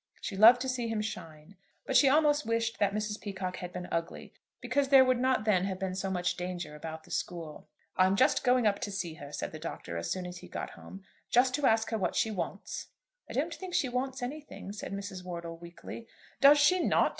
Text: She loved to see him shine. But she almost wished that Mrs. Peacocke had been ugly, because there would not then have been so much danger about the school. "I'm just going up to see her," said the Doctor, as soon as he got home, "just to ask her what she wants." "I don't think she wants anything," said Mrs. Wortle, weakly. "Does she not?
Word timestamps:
She 0.19 0.35
loved 0.35 0.61
to 0.61 0.67
see 0.67 0.87
him 0.87 1.03
shine. 1.03 1.57
But 1.85 1.95
she 1.95 2.09
almost 2.09 2.43
wished 2.43 2.79
that 2.79 2.91
Mrs. 2.91 3.21
Peacocke 3.21 3.57
had 3.57 3.71
been 3.71 3.87
ugly, 3.91 4.33
because 4.59 4.87
there 4.87 5.05
would 5.05 5.19
not 5.19 5.45
then 5.45 5.65
have 5.65 5.77
been 5.77 5.93
so 5.93 6.09
much 6.09 6.35
danger 6.37 6.73
about 6.75 7.03
the 7.03 7.11
school. 7.11 7.67
"I'm 7.95 8.15
just 8.15 8.43
going 8.43 8.65
up 8.65 8.79
to 8.79 8.91
see 8.91 9.13
her," 9.21 9.31
said 9.31 9.51
the 9.51 9.59
Doctor, 9.59 9.97
as 9.97 10.09
soon 10.09 10.25
as 10.25 10.37
he 10.39 10.47
got 10.47 10.71
home, 10.71 11.03
"just 11.29 11.53
to 11.53 11.67
ask 11.67 11.91
her 11.91 11.99
what 11.99 12.15
she 12.15 12.31
wants." 12.31 12.87
"I 13.29 13.33
don't 13.33 13.53
think 13.53 13.75
she 13.75 13.89
wants 13.89 14.23
anything," 14.23 14.71
said 14.73 14.91
Mrs. 14.91 15.23
Wortle, 15.23 15.57
weakly. 15.59 16.07
"Does 16.39 16.57
she 16.57 16.79
not? 16.79 17.09